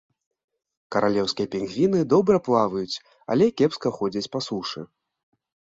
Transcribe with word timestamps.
Каралеўскія 0.95 1.51
пінгвіны 1.55 1.99
добра 2.15 2.37
плаваюць, 2.49 2.95
але 3.35 3.45
кепска 3.63 3.87
ходзяць 4.01 4.29
па 4.35 4.39
сушы. 4.49 4.81